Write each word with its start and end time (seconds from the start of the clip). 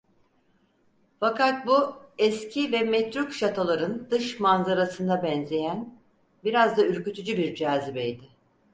Fakat 1.19 1.67
bu, 1.67 1.95
eski 2.17 2.71
ve 2.71 2.79
metruk 2.79 3.33
şatoların 3.33 4.07
dış 4.11 4.39
manzarasına 4.39 5.23
benzeyen, 5.23 5.99
biraz 6.43 6.77
da 6.77 6.85
ürkütücü 6.85 7.37
bir 7.37 7.55
cazibeydi. 7.55 8.23